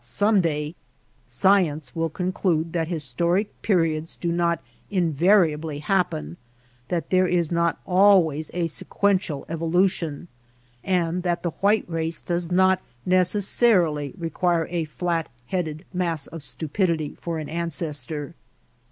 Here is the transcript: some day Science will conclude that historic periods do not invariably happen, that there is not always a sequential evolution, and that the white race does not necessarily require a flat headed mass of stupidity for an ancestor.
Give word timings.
some 0.03 0.41
day 0.41 0.73
Science 1.27 1.95
will 1.95 2.09
conclude 2.09 2.73
that 2.73 2.87
historic 2.87 3.61
periods 3.61 4.15
do 4.15 4.31
not 4.31 4.59
invariably 4.89 5.77
happen, 5.77 6.35
that 6.87 7.11
there 7.11 7.27
is 7.27 7.51
not 7.51 7.79
always 7.85 8.49
a 8.55 8.65
sequential 8.65 9.45
evolution, 9.47 10.27
and 10.83 11.21
that 11.21 11.43
the 11.43 11.51
white 11.61 11.87
race 11.87 12.19
does 12.21 12.51
not 12.51 12.81
necessarily 13.05 14.11
require 14.17 14.65
a 14.71 14.85
flat 14.85 15.29
headed 15.45 15.85
mass 15.93 16.25
of 16.25 16.41
stupidity 16.41 17.15
for 17.21 17.37
an 17.37 17.47
ancestor. 17.47 18.33